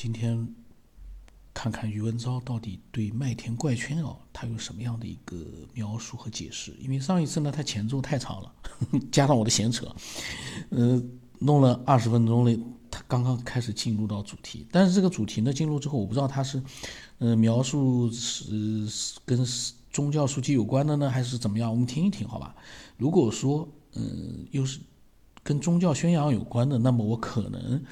[0.00, 0.54] 今天
[1.52, 5.36] 看看余文昭到底对麦田怪圈哦，他有什么样的一个
[5.74, 6.72] 描述和解释？
[6.78, 8.52] 因为上一次呢，他前奏太长了，
[9.10, 9.92] 加上我的闲扯，
[10.70, 11.02] 呃，
[11.40, 12.56] 弄了二十分钟了，
[12.88, 14.64] 他刚刚开始进入到主题。
[14.70, 16.62] 但是这个主题呢，进入之后，我不知道他是，
[17.18, 18.88] 呃，描述是
[19.24, 19.44] 跟
[19.90, 21.68] 宗教书籍有关的呢，还是怎么样？
[21.68, 22.54] 我们听一听，好吧？
[22.96, 24.78] 如果说，嗯，又是。
[25.48, 27.82] 跟宗教宣扬有关的，那么我可能，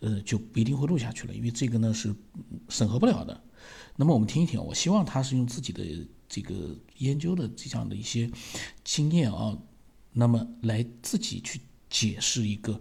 [0.00, 2.14] 呃，就不一定会录下去了，因为这个呢是
[2.68, 3.40] 审核不了的。
[3.96, 5.82] 那么我们听一听，我希望他是用自己的
[6.28, 8.30] 这个研究的这样的一些
[8.84, 9.56] 经验啊，
[10.12, 12.78] 那么来自己去解释一个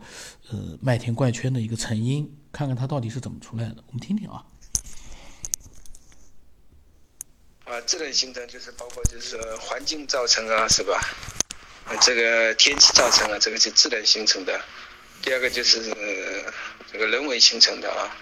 [0.50, 3.82] 呃麦田怪圈的一个成因，看看它到底是怎么出来的。
[3.88, 4.46] 我们听听啊。
[7.64, 11.00] 啊，自然形成就是包括就是环境造成啊，是吧？
[12.02, 14.60] 这个天气造成了，这个是自然形成的。
[15.22, 15.82] 第二个就是
[16.92, 18.16] 这个人为形成的啊，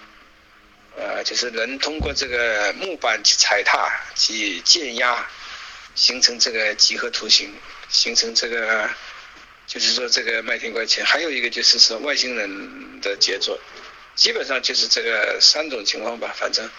[0.97, 5.25] 呃，就是人通过这个木板去踩踏、去建压，
[5.95, 7.53] 形成这个几何图形，
[7.89, 8.89] 形成这个，
[9.65, 11.03] 就是说这个麦田怪圈。
[11.05, 13.59] 还有一个就是说外星人的杰作，
[14.15, 16.33] 基本上就是这个三种情况吧。
[16.37, 16.69] 反正，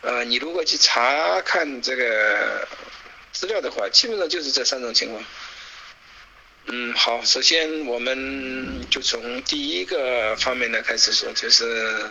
[0.00, 2.66] 呃，你如果去查看这个
[3.32, 5.24] 资料的话，基本上就是这三种情况。
[6.68, 12.10] 嗯，好，首先我们就从第一个方面来开始说，就是，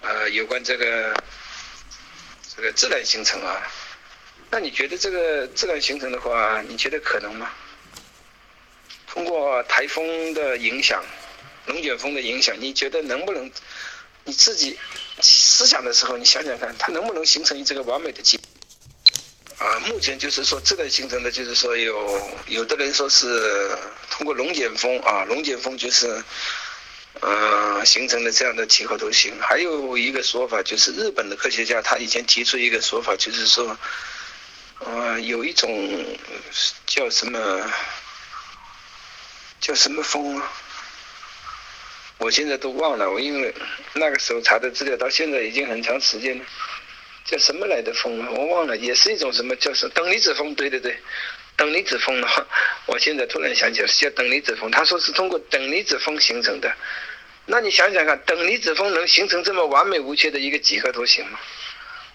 [0.00, 1.14] 呃，有关这个
[2.56, 3.62] 这个自然形成啊，
[4.50, 7.52] 那你觉得这个自然形成的话，你觉得可能吗？
[9.06, 11.04] 通过台风的影响，
[11.66, 13.50] 龙卷风的影响，你觉得能不能？
[14.24, 14.78] 你自己
[15.20, 18.38] 思想的时候，你想想看，它能不能形成这个完美的结？
[19.64, 23.70] 啊，目前就是说这个形成的，就是说有有的人说是
[24.10, 26.22] 通过龙卷风啊，龙卷风就是，
[27.20, 29.32] 呃，形成的这样的气候图形。
[29.40, 33.74] 还有一个说法就是日本的科学家他以前提出一个说法，就是说，
[34.80, 36.18] 呃，有一种
[36.84, 37.70] 叫什么
[39.62, 40.52] 叫什么风啊？
[42.18, 43.54] 我现在都忘了，我因为
[43.94, 46.44] 那个时候查的资料到现在已经很长时间了。
[47.24, 48.28] 叫什么来的风啊？
[48.32, 50.54] 我忘了，也是一种什么叫什等离子风？
[50.54, 50.94] 对对对，
[51.56, 52.46] 等离子风的话，
[52.84, 54.70] 我现在突然想起来是叫等离子风。
[54.70, 56.70] 他说是通过等离子风形成的。
[57.46, 61.38] 那你想想看，等离子风能形成这么完美无缺的一个几何图形吗？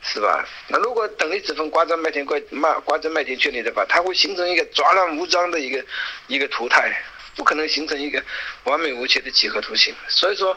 [0.04, 0.48] 是吧？
[0.68, 5.84] 那如果等离子风刮在麦田怪麦刮在麦田圈里的话，它会形成一个杂乱无章的一个
[6.28, 7.04] 一个图态，
[7.36, 8.24] 不可能形成一个
[8.66, 9.96] 完美无缺的几何图形。
[10.08, 10.56] 所以说。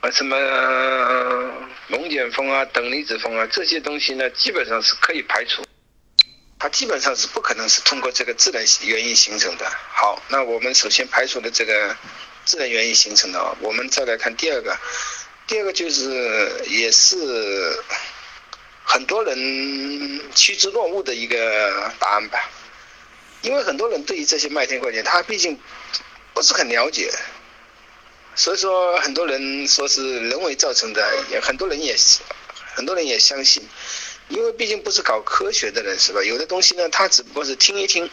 [0.00, 0.36] 啊，什么
[1.88, 5.64] 龙卷风啊、等离子风啊，这些东西呢，基本上是可以排除，
[6.58, 9.66] 它基本上是不可能是通过这个自然原因形成的。
[9.88, 11.96] 好，那我们首先排除了这个
[12.44, 14.76] 自然原因形成的，我们再来看第二个，
[15.46, 17.16] 第二个就是也是
[18.84, 22.50] 很多人趋之若鹜的一个答案吧，
[23.42, 25.58] 因为很多人对于这些麦田怪圈，他毕竟
[26.34, 27.10] 不是很了解。
[28.36, 31.96] 所以说，很多人说是人为造成的，也很多人也
[32.74, 33.66] 很多人也相信，
[34.28, 36.22] 因为毕竟不是搞科学的人，是吧？
[36.22, 38.08] 有的东西呢，他只不过是听一听。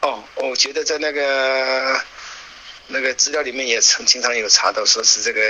[0.00, 2.00] 哦，我觉得在那个
[2.86, 5.40] 那个资料里面也曾经常有查到，说是这个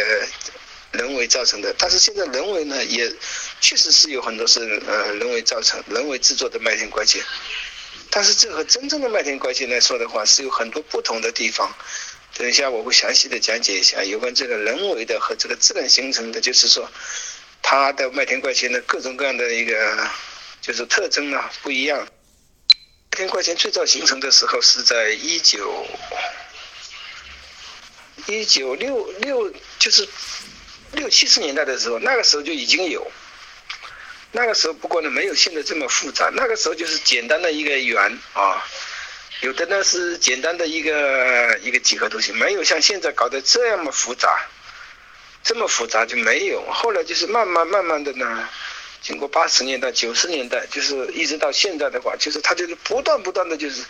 [0.93, 1.75] 人为造成的。
[1.79, 3.13] 但是现在人为呢，也
[3.61, 7.23] 确实是有很多是呃人为造成、人为制作的麦田怪圈。
[8.11, 11.71] 但是这和真正的麦田怪圈来说的话，是有很多不同的地方。
[12.39, 16.89] 等一下，我会详细的讲解一下有关这个人为的和这个自然形成的，就是说，
[17.63, 20.09] 它的麦田怪圈的各种各样的一个
[20.61, 21.99] 就是特征啊不一样。
[23.11, 25.85] 麦田怪圈最早形成的时候是在一九
[28.27, 30.09] 一九六六，就是
[30.93, 33.11] 六七十年代的时候，那个时候就已经有。
[34.31, 38.65] 那个时候不过呢，没有现在这么复杂，那个时候就是简单的一个圆啊。
[39.41, 44.49] 有的呢是简单的一个一个几何图形，没有像现在搞得这么复杂，
[45.45, 46.61] 这么复杂就没有。
[46.73, 48.49] 后来就是慢慢慢慢的呢，
[49.01, 53.85] 经过八十年代、九十年代，就是一直到现在的话，就是它就是不断不断的就是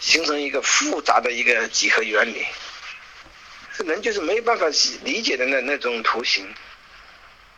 [0.00, 2.44] 形成一个复杂的一个几何原理，
[3.86, 4.66] 人就是没办法
[5.02, 6.46] 理解的那那种图形。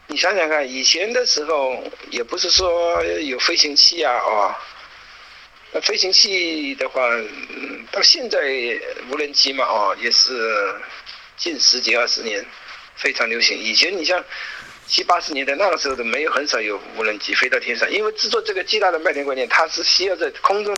[0.06, 4.54] 你想想看，以前的时候也不是说有飞行器啊，哦。
[5.72, 7.02] 那飞行器的话，
[7.90, 8.38] 到现在
[9.10, 10.74] 无人机嘛，哦，也是
[11.36, 12.44] 近十几二十年
[12.96, 13.58] 非常流行。
[13.58, 14.24] 以前你像
[14.86, 20.76] 七八十年代那个时候都没有很少有无人机飞到天上，因为制作这个巨大的麦田关键，它是需要在空中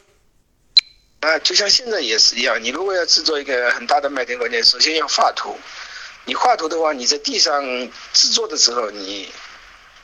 [1.21, 2.63] 啊，就像现在也是一样。
[2.63, 5.59] 你如果要制作一个很大的麦田关键，首先要画图，
[6.25, 7.63] 你画图的话，你在地上
[8.15, 9.29] 制作的时候，你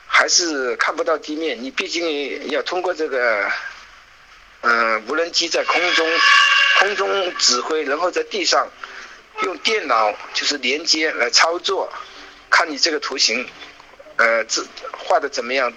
[0.05, 3.51] 还是看不到地面，你毕竟要通过这个，
[4.67, 6.09] 嗯，无人机在空中
[6.79, 8.67] 空中指挥，然后在地上
[9.43, 11.93] 用电脑就是连接来操作，
[12.49, 13.47] 看你这个图形，
[14.15, 15.71] 呃，这画的怎么样，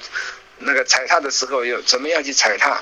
[0.57, 2.81] 那个踩踏的时候又怎么样去踩踏，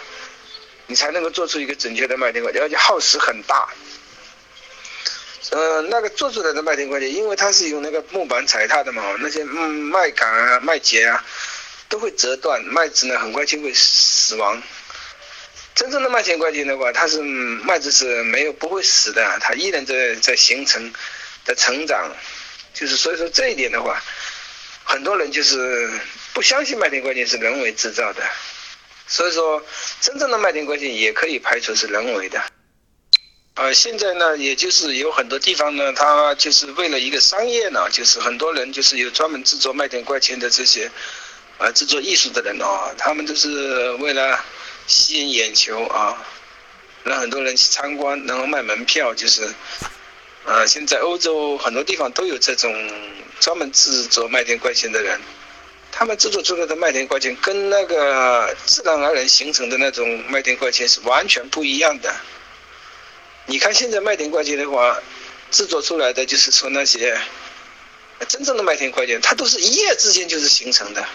[0.86, 3.68] 你才能够做出一个准确的麦田怪，而且耗时很大。
[5.50, 11.24] 呃，那个做出来的麦田怪圈，因为它是用那个木板踩踏的嘛，那些嗯麦秆啊、麦秸啊
[11.88, 14.62] 都会折断，麦子呢很快就会死亡。
[15.76, 20.90] 真正的麦田怪圈的话，它是麦子是没有不会死的，它依然在在形成、
[21.44, 22.10] 在成长。
[22.72, 24.02] 就是所以说这一点的话，
[24.84, 25.90] 很多人就是
[26.32, 28.22] 不相信麦田怪圈是人为制造的。
[29.06, 29.62] 所以说，
[30.00, 32.42] 真正的麦田怪圈也可以排除是人为的。
[33.56, 40.90] 呃，现在呢，也就是有很多地方呢，他就是为了一个商业呢，就是很多人就是有专门制作麦田怪圈的这些，
[41.58, 44.42] 呃，制作艺术的人哦，他们都是为了
[44.86, 46.24] 吸引眼球啊，
[47.04, 49.52] 让很多人去参观，然后卖门票，就是，
[50.44, 52.72] 呃，现在欧洲很多地方都有这种
[53.40, 55.20] 专门制作麦田怪圈的人，
[55.90, 62.14] 他们制作出来的麦田怪圈跟那个自然而然形成的那种麦田怪圈是完全不一样的。
[63.46, 65.00] 你看现在麦田怪圈的话，
[65.50, 67.16] 制作出来的就是说那些
[68.28, 71.06] 真正的麦田怪圈，它都是一夜之间就是形成的，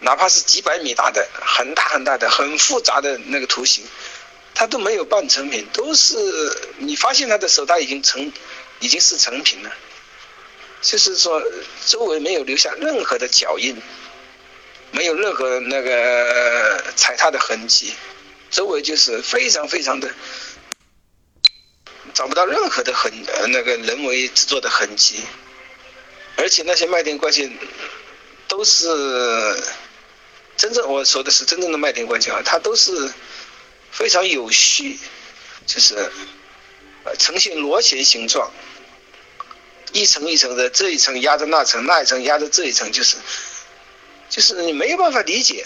[0.00, 3.84] 哪怕是几百米大的、很大很大的、很复杂的那个图形，
[4.54, 6.16] 它都没有半成品，都是
[6.78, 8.32] 你发现它的时候，它已经成，
[8.80, 9.72] 已经是成品了，
[10.82, 11.42] 就是说
[11.86, 13.76] 周围没有留下任何的脚印，
[14.90, 17.92] 没有任何那个踩踏的痕迹，
[18.50, 20.10] 周围就是非常非常的。
[22.12, 23.12] 找不到任何的痕，
[23.48, 25.20] 那个人为制作的痕迹，
[26.36, 27.56] 而且那些麦田怪圈
[28.48, 28.88] 都是
[30.60, 33.10] 真正我说的是真正的麦田怪圈啊，它都是
[33.90, 34.98] 非常有序，
[35.64, 36.12] 就是
[37.18, 38.52] 呈现螺旋形状，
[39.94, 43.16] 一层一层的，这一层压着那层，那一层压着这一层，就是
[44.28, 45.64] 就是你没有办法理解，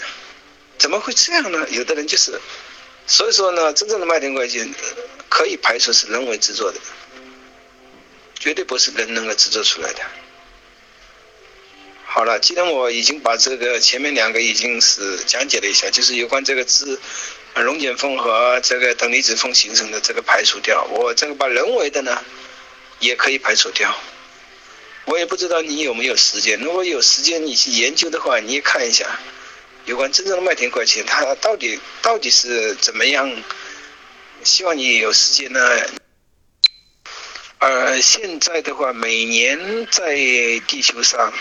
[0.77, 1.67] 怎么会这样呢？
[1.71, 2.39] 有的人就是，
[3.05, 4.73] 所以说呢，真正的麦田怪圈。
[5.27, 6.79] 可以排除是人为制作的，
[8.39, 9.99] 绝对不是人能够制作出来的。
[12.15, 16.97] 好了，既然我已经把这个前面两个已经是讲解了一下，就是有关这个自
[17.55, 22.23] 溶解缝和这个等离子缝形成的这个排除掉，我这个把人为的呢
[23.01, 23.93] 也可以排除掉。
[25.03, 29.19] 我也不知道你有没有时间，如果有时间你去研究的话，你也看一下
[29.83, 33.29] 有关真正的麦田怪圈，它到底到底是怎么样。
[34.45, 35.59] 希望你有时间呢。
[37.59, 40.15] 呃，现在的话，每年在
[40.67, 41.33] 地球上，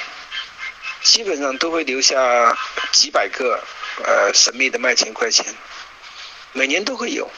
[1.05, 2.59] 基本上都会留下
[2.91, 3.63] 几百个
[4.03, 5.47] 呃神秘的麦田怪圈，
[6.53, 7.31] 每年都会有。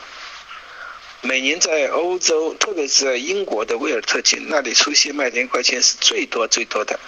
[1.20, 6.98] 每年在欧洲，特别是在英国的威尔特郡，那里出现麦田怪圈是最多最多的。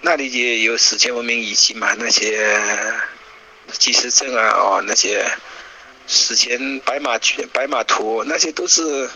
[0.00, 2.48] 那里也有史前文明遗迹嘛，那些
[3.72, 5.26] 计时阵啊，哦那些。
[6.12, 7.16] 史前白马、
[7.52, 9.08] 白马图那些都是，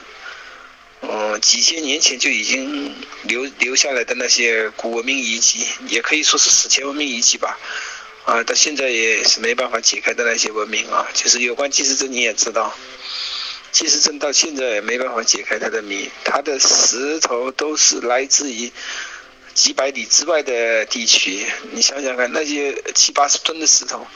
[1.02, 2.94] 嗯，几千年前就已经
[3.24, 7.58] 留留下来的那些古文明遗迹，也可以说是史前文明遗迹吧。
[8.24, 12.74] 啊，到现在也是没办法解开的那些文明啊，就是有关计时阵你也知道，
[13.70, 18.72] 计时阵到现在也没办法解开它的谜，它的石头都是来自于
[19.52, 21.44] 几百里之外的地区。
[21.72, 24.06] 你想想看，那些七八十吨的石头，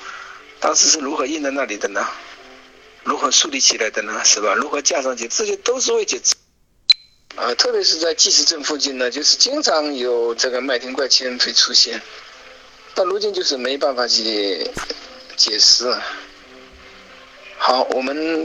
[0.58, 2.08] 当时是如何运在那里的呢？
[3.04, 4.22] 如何树立起来的呢？
[4.24, 4.54] 是吧？
[4.54, 5.28] 如何架上去？
[5.28, 6.34] 这些都是未解之。
[7.36, 12.02] 啊，特别是在计时镇附近呢，就是经常有这个麦田怪圈会出现。
[12.94, 14.68] 到如今就是没办法去
[15.36, 15.94] 解释。
[17.58, 18.44] 好，我们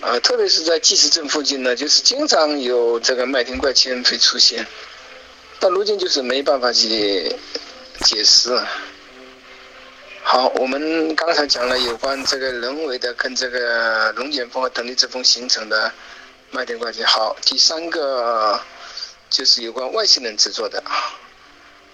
[0.00, 4.66] 啊，特别是在计时镇附近呢，就是经常有这个麦田怪圈会出现。
[5.60, 7.36] 到如今就是没办法去
[8.00, 8.58] 解释。
[10.26, 15.92] 好，我们刚才讲了有关这个人为的跟这个龙卷风和等离子风形成的
[16.50, 17.06] 麦田怪圈。
[17.06, 18.58] 好，第三个
[19.28, 21.12] 就是有关外星人制作的啊，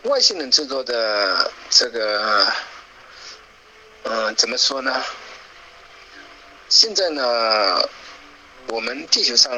[0.04, 2.46] 外星人制作的这个，
[4.04, 5.02] 嗯，怎么说呢？
[6.68, 7.82] 现在呢，
[8.68, 9.52] 我们地球上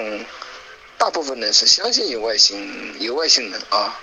[0.97, 3.95] 大部分人是相信有外星有外星人啊。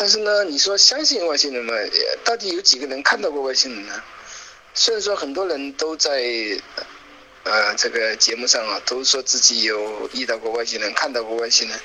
[0.00, 1.74] 但是呢，你说相信外星人吗？
[2.24, 4.02] 到底有几个人看到过外星人呢？
[4.72, 6.22] 虽然说很多人都在
[7.44, 11.78] 呃，这个节目上啊，都说自己有遇到过外星人，看到过外星人，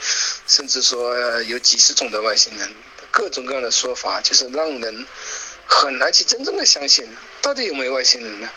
[0.48, 2.74] 甚至说有几十种的外星人，
[3.12, 5.06] 各种各样的说法，就是让人
[5.66, 7.06] 很难去真正的相信，
[7.42, 8.50] 到底有没有外星人呢？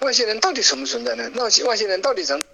[0.00, 1.30] 外星人到底存不存在呢？
[1.32, 2.44] 那外星人到底怎？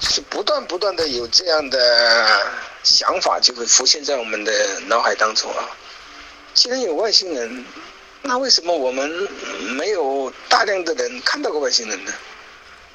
[0.00, 2.46] 是不断不断的有这样的
[2.82, 5.68] 想法，就会浮现在我们的脑海当中啊。
[6.54, 7.64] 既然有外星人，
[8.22, 9.08] 那为什么我们
[9.76, 12.12] 没有大量的人看到过外星人呢？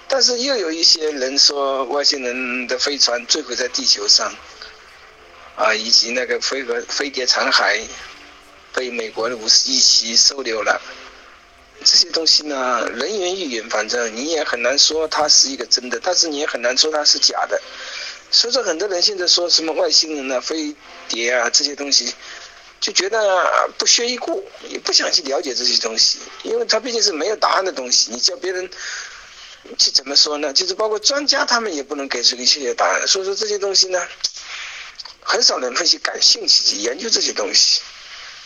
[0.07, 4.31] 但是又有一些人说外星人的飞船坠毁在地球上，
[5.55, 7.81] 啊，以及那个飞蛾飞碟残骸
[8.73, 10.81] 被美国的五十一期收留了，
[11.83, 17.61] 这些东西呢，人云亦云，反正你也很难说它是一个真的，但是你也很难说它是假的。
[18.33, 20.75] 所以说，很多人现在说什么外星人啊、飞
[21.07, 22.13] 碟啊这些东西。
[22.81, 28.11] 就觉得不屑一顾，也不想去了解这些东西，因为它毕竟是没有答案的东西。
[28.11, 28.69] 你叫别人
[29.77, 30.51] 去怎么说呢？
[30.51, 33.07] 就是包括专家他们也不能给出一个确切答案。
[33.07, 34.05] 所以说这些东西呢，
[35.21, 37.79] 很少人会去感兴趣去研究这些东西。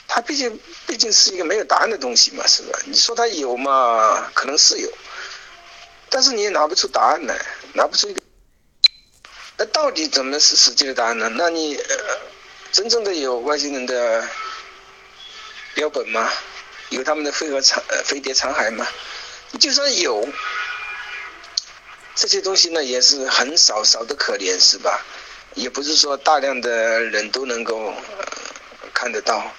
[0.08, 2.78] 它毕竟毕竟是一个没有答案的东西嘛，是吧？
[2.86, 4.30] 你说它有嘛？
[4.36, 4.94] 可能是有，
[6.12, 8.22] 但是你也拿不出答案来，拿不出一个。
[9.58, 11.30] 那到底怎么是实际的答案呢？
[11.36, 12.20] 那你呃。
[12.70, 14.28] 真正的有外星人的
[15.74, 16.30] 标本吗？
[16.90, 18.86] 有他们的飞蛾残飞碟残骸吗？
[19.58, 20.28] 就算有，
[22.14, 25.02] 这些东西呢也是很少，少的可怜，是吧？
[25.56, 27.94] 也不是说大量的人都能够
[28.94, 29.50] 看得到，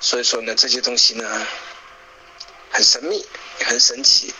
[0.00, 1.46] 所以说呢，这些东西呢
[2.70, 3.26] 很神秘，
[3.64, 4.32] 很神奇，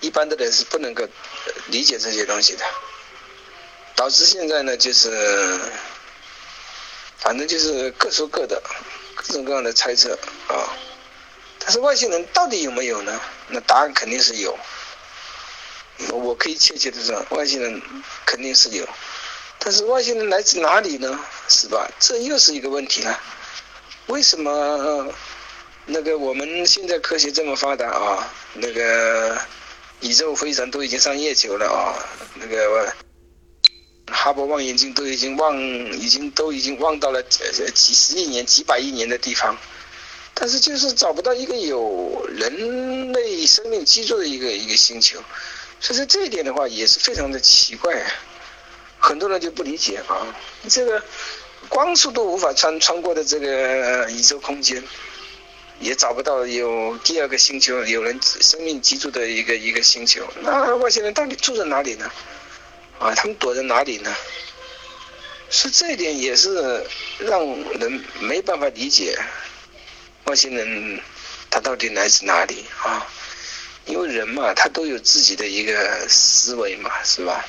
[0.00, 1.08] 一般的人是不能够
[1.68, 2.64] 理解这些东西的，
[4.00, 5.60] 导致现在呢就是。
[7.18, 8.62] 反正就是各说各的，
[9.14, 10.72] 各种各样的猜测啊。
[11.58, 13.20] 但是外星人到底有没有呢？
[13.48, 14.58] 那答案肯定是有。
[16.08, 17.82] 我可以确切的说，外星人
[18.24, 18.88] 肯定是有。
[19.58, 21.20] 但是外星人来自哪里呢？
[21.46, 21.86] 是吧？
[21.98, 23.20] 这又是一个问题了。
[24.06, 25.12] 为什么
[25.84, 28.32] 那个我们现在科学这么发达啊？
[28.54, 29.38] 那个
[30.00, 31.92] 宇宙飞船都已经上月球了啊？
[32.36, 32.90] 那个。
[34.10, 39.56] 哈勃望远镜都已经望，已经都已经望到了几十亿年、几百亿年的地方，
[40.34, 45.18] 但是就是找不到一个有人类生命居住的一个一个星球，
[45.80, 48.12] 所以说这一点的话也是非常的奇怪啊，
[48.98, 50.26] 很多人就不理解啊，
[50.68, 51.02] 这个
[51.68, 54.82] 光速都无法穿穿过的这个宇宙空间，
[55.78, 62.10] 也找不到有第二个星球有人生命居住的一个一个星球，那外星人到底住在哪里呢？
[63.00, 64.14] 啊，他们躲在哪里呢？
[65.48, 66.86] 是这一点也是
[67.18, 67.40] 让
[67.80, 69.18] 人没办法理解，
[70.26, 71.00] 外星人
[71.50, 73.04] 他到底来自哪里啊？
[73.86, 77.44] 因为人嘛，他都有自己的一个思维嘛，是吧？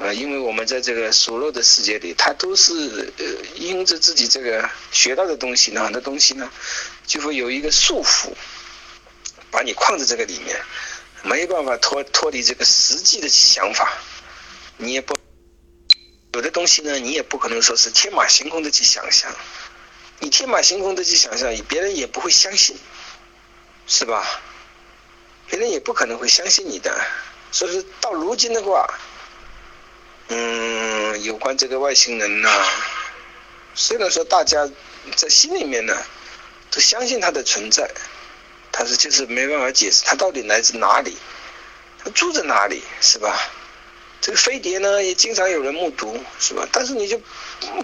[0.00, 2.72] 啊，因为我们在这个所有的世界里，他都是
[3.18, 6.50] 呃，因着自己这个学到的东西呢，很多东西呢，
[7.06, 8.32] 就会有一个束缚，
[9.52, 10.60] 把你框在这个里面，
[11.22, 13.92] 没办法脱脱离这个实际的想法。
[14.76, 15.14] 你也不
[16.34, 19.30] 有的东西呢，你也不可能说是天马行空的去想象，
[20.20, 22.76] 你天马行空的去想象，别人也不会相信，
[23.86, 24.24] 是吧？
[25.46, 26.98] 别人也不可能会相信你的。
[27.50, 28.88] 所以说到如今的话，
[30.28, 32.48] 嗯，有关这个外星人呢，
[33.74, 34.66] 虽然说大家
[35.14, 35.94] 在心里面呢
[36.70, 37.90] 都相信他的存在，
[38.70, 41.18] 但是就是没办法解释他到底来自哪里，
[42.02, 43.38] 他住在哪里，是吧？
[44.22, 46.66] 这个飞碟呢，也经常有人目睹，是吧？
[46.70, 47.20] 但是你就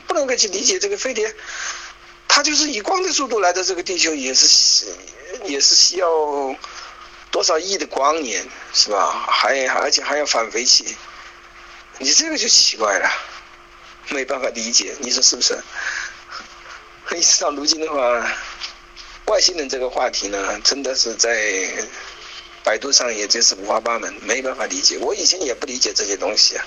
[0.06, 1.34] 不能够去理解这个飞碟，
[2.28, 4.86] 它就是以光的速度来到这个地球，也是
[5.46, 6.56] 也是需要
[7.32, 9.26] 多少亿的光年，是吧？
[9.28, 10.84] 还而且还要返回去，
[11.98, 13.10] 你这个就奇怪了，
[14.10, 15.58] 没办法理解，你说是不是？
[17.18, 18.30] 一直到如今的话，
[19.26, 21.68] 外星人这个话题呢，真的是在。
[22.68, 24.98] 百度上也就是五花八门，没办法理解。
[24.98, 26.66] 我以前也不理解这些东西啊。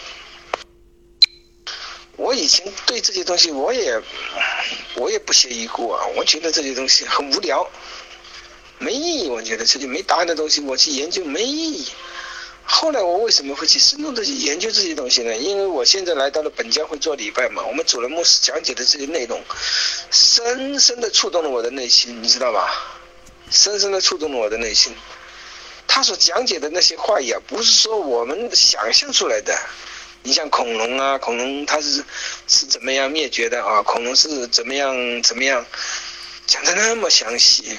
[2.18, 4.02] 我以前对这些东西，我也
[4.96, 6.04] 我也不屑一顾啊。
[6.16, 7.70] 我觉得这些东西很无聊，
[8.80, 9.30] 没意义。
[9.30, 11.88] 我觉得这些没答案的东西，我去研究没意义。
[12.64, 15.38] 后来我为什么会去深入的去研究这些东西呢？
[15.38, 19.40] 因为我现在来到了本教会做礼拜嘛，我们主任牧师讲解的这些内容，
[20.10, 22.74] 深深的触动了我的内心，你知道吧？
[23.52, 24.96] 深深的触动了我的内心。
[25.94, 29.54] 他所讲解的那些话呀，不是说我们想象出来的。
[30.24, 32.02] 你像恐龙啊，恐龙它是
[32.48, 33.82] 是怎么样灭绝的啊？
[33.82, 35.66] 恐龙是怎么样怎么样，
[36.48, 37.78] 讲的那么详细。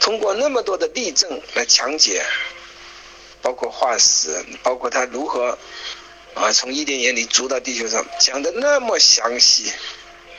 [0.00, 2.26] 通过那么多的例证来讲解，
[3.42, 5.56] 包括化石，包括他如何
[6.34, 9.70] 啊从伊甸园里逐到地球上，讲的那么详细，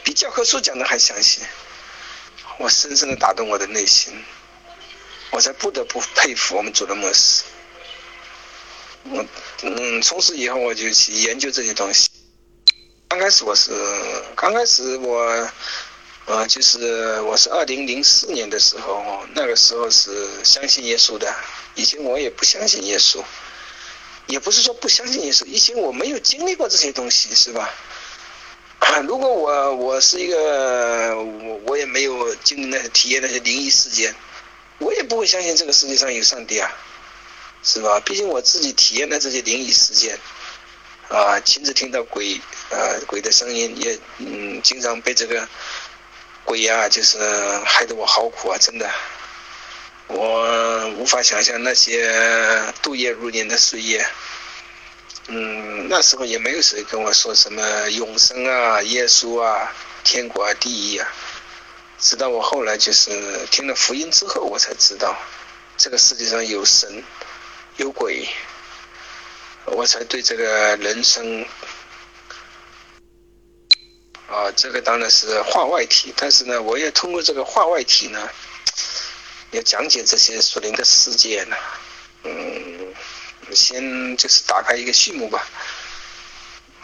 [0.03, 1.39] 比教科书讲的还详细，
[2.57, 4.11] 我深深的打动我的内心，
[5.33, 7.43] 我才不得不佩服我们主的牧师。
[9.09, 9.25] 我
[9.63, 12.07] 嗯，从此以后我就去研究这些东西。
[13.07, 13.71] 刚开始我是，
[14.35, 15.49] 刚开始我。
[16.25, 21.35] 呃，就是我是二零零四年的时候，那个时候是相信耶稣的。
[21.75, 23.21] 以前我也不相信耶稣，
[24.27, 27.69] 也不是说不相信耶稣，以前我没有经历过这些东西，是吧？
[29.05, 34.15] 如果我我是一个我我也没有经历那些体验那些灵异事件，
[34.79, 36.71] 我也不会相信这个世界上有上帝啊，
[37.63, 37.99] 是吧？
[38.01, 40.17] 毕竟我自己体验了这些灵异事件，
[41.09, 42.39] 啊，亲自听到鬼
[42.69, 45.47] 呃鬼的声音，也嗯经常被这个。
[46.45, 47.17] 鬼呀，就是
[47.63, 48.57] 害得我好苦啊！
[48.59, 48.91] 真的，
[50.07, 52.13] 我无法想象那些
[52.81, 54.05] 度夜如年的岁月。
[55.27, 61.07] 嗯，那时候也没有谁跟我说什么永生啊、耶稣啊、天国啊、地狱啊。
[62.03, 65.17] 直到我后来就是听了福音之后，我才知道
[65.77, 67.01] 这个世界上有神、
[67.77, 68.27] 有鬼，
[69.67, 71.45] 我才对这个人生。
[74.27, 78.29] 啊，这个当然是话外题，但是呢，我也通过这个话外题呢，
[79.51, 81.55] 要讲解这些属灵的世界呢。
[82.23, 82.93] 嗯，
[83.53, 85.47] 先就是打开一个序幕吧。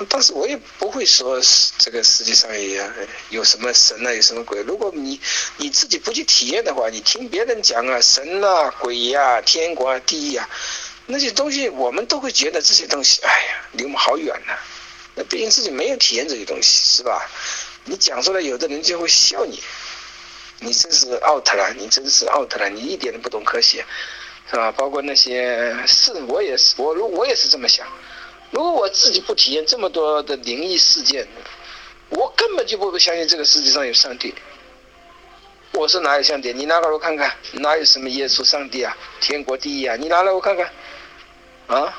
[0.08, 1.42] 但是我也不会说
[1.78, 2.82] 这个世界上也
[3.30, 4.62] 有什么神啊，有什么鬼。
[4.64, 5.20] 如果你
[5.58, 10.50] 你自己不去体验的话，你听别人讲啊，神啊、鬼呀、天国啊、地狱啊，
[11.08, 14.54] 那些东西我们都会觉得这些东西，哎呀，离我们好远呢。
[15.16, 17.30] 那毕竟自己没有体验这些东西，是吧？
[17.84, 19.62] 你讲出来，有的人就会笑你，
[20.60, 23.84] 你真是 out 了，你真是 out 了，你一点都不懂科学，
[24.50, 24.72] 是吧？
[24.72, 27.86] 包括那些是，我也是，我如我也是这么想。
[28.52, 31.28] 如果我自己不体验这么多的灵异事件，
[32.10, 34.34] 我根本就不会相信这个世界上有上帝。
[35.74, 36.52] 我说哪有上帝？
[36.52, 38.98] 你拿来我看看，哪有什么耶稣、上帝啊？
[39.22, 39.96] 天国地狱啊？
[39.96, 40.72] 你拿来我看看，
[41.68, 41.98] 啊？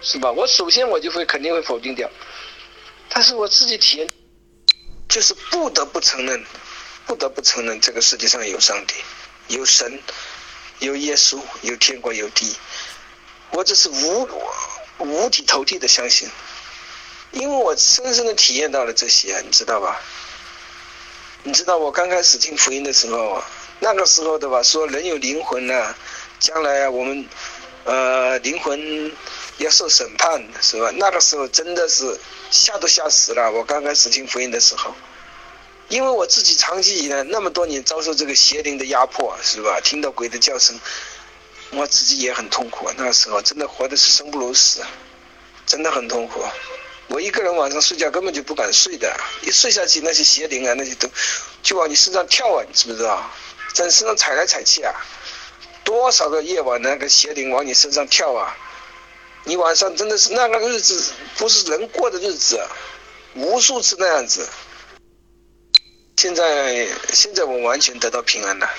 [0.00, 0.32] 是吧？
[0.32, 2.10] 我首先我就会肯定会否定掉，
[3.08, 4.10] 但是我自己体验，
[5.08, 6.44] 就是不得不承认，
[7.06, 8.94] 不得不承认这个世界上有上帝，
[9.54, 10.00] 有神，
[10.80, 12.56] 有耶稣，有天国，有地，
[13.50, 14.26] 我这是五
[15.02, 16.28] 五体投地的相信，
[17.32, 20.00] 因为我深深的体验到了这些，你知道吧？
[21.42, 23.42] 你知道我刚开始听福音的时候，
[23.80, 25.94] 那个时候的吧，说人有灵魂呢，
[26.38, 27.26] 将来我们
[27.84, 29.12] 呃灵魂。
[29.58, 30.90] 要受审判是吧？
[30.94, 32.18] 那个时候真的是
[32.50, 33.52] 吓都吓死了。
[33.52, 34.92] 我刚开始听福音的时候，
[35.88, 39.78] 因为我自己长期以来那么多年遭受这个邪灵的压迫是吧？
[39.80, 40.74] 听到鬼的叫声，
[41.72, 42.90] 我自己也很痛苦。
[42.96, 44.82] 那时候真的活的是生不如死，
[45.66, 46.44] 真的很痛苦。
[47.08, 51.08] 我一个人晚上睡觉根本就不敢睡的，一睡下去那些邪灵啊那些都
[51.62, 53.30] 就往你身上跳啊，你知不知道？
[53.74, 54.94] 在身上踩来踩去啊，
[55.82, 58.56] 多少个夜晚那个邪灵往你身上跳啊！
[59.44, 62.60] 你晚上真的是那个日子，不是人过的日子，
[63.34, 64.46] 无数次那样子。
[66.16, 68.70] 现在，现在我完全得到平安了。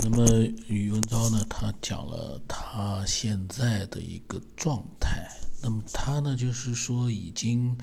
[0.00, 0.26] 那么
[0.68, 1.44] 宇文昭呢？
[1.48, 5.28] 他讲了他现在的一个状态。
[5.62, 7.76] 那么他呢，就是说已经，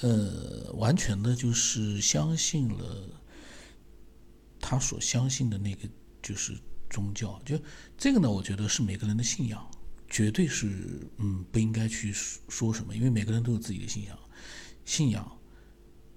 [0.00, 3.08] 呃，完全的就是相信了
[4.60, 5.88] 他所相信的那个，
[6.22, 6.58] 就是。
[6.90, 7.60] 宗教就
[7.98, 9.70] 这个呢，我觉得是每个人的信仰，
[10.08, 12.10] 绝对是嗯不应该去
[12.48, 14.18] 说什么，因为每个人都有自己的信仰，
[14.86, 15.38] 信仰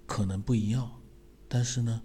[0.06, 0.90] 可能不一样，
[1.46, 2.00] 但是呢，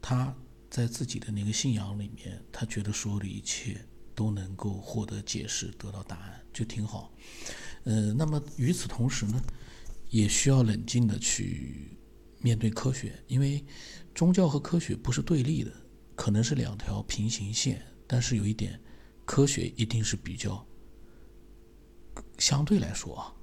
[0.00, 0.34] 他
[0.72, 3.78] 在自己的那个信仰里面，他觉得所有的一切
[4.14, 7.12] 都能够获得解释，得到答案，就挺好。
[7.84, 9.38] 呃，那么与此同时呢，
[10.08, 11.98] 也需要冷静的去
[12.38, 13.62] 面对科学，因为
[14.14, 15.70] 宗教和科学不是对立的，
[16.16, 17.84] 可能是两条平行线。
[18.06, 18.80] 但是有一点，
[19.26, 20.66] 科学一定是比较
[22.38, 23.34] 相对来说啊，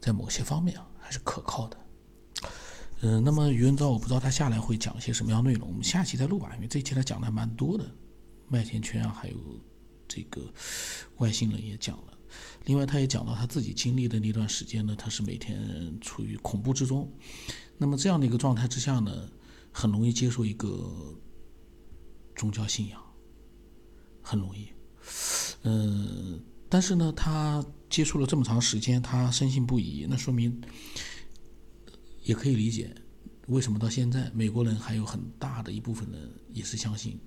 [0.00, 1.78] 在某些方面啊还是可靠的。
[3.00, 7.84] 嗯，那么余文昭，我不知道他下来会讲一些什么样内容，我们下期再录吧，因为这期他讲的还蛮多的，
[8.48, 9.36] 麦田圈啊，还有
[10.08, 10.42] 这个
[11.18, 12.18] 外星人也讲了。
[12.64, 17.10] 另外，他也讲到他自己经历的那段时间呢，他是每天处于恐怖之中。
[17.78, 19.28] 那么这样的一个状态之下呢，
[19.72, 21.18] 很容易接受一个
[22.34, 23.00] 宗教信仰。
[24.28, 24.66] 很容易，
[25.62, 30.60] 嗯，但是呢，他接触了这么长时间，他深信不疑，那说明
[32.26, 32.94] 也可以理解。
[33.46, 37.18] 为什么到现在美国人还有很大的一部分人也是相信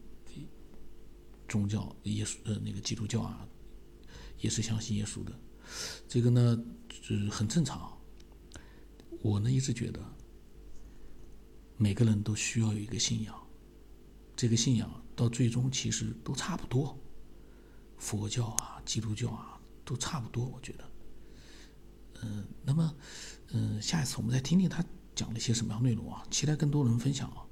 [1.48, 3.48] 宗教耶稣呃那个基督教啊，
[4.38, 5.32] 也是相信耶稣的，
[6.08, 6.62] 这个呢
[7.02, 7.98] 是很正常。
[9.22, 10.00] 我呢一直觉得
[11.78, 13.34] 每个人都需要有一个信仰，
[14.36, 17.00] 这个信仰到最终其实都差不多，
[17.98, 20.89] 佛教啊、基督教啊都差不多，我觉得。
[22.24, 22.96] 嗯，那么
[23.52, 24.84] 嗯，下一次我们再听听他。
[25.16, 26.24] 讲了一些什么样内容啊？
[26.32, 27.44] 期待更多人分享啊！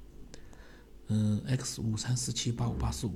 [1.08, 3.14] 嗯，x 五三四七八五八四五。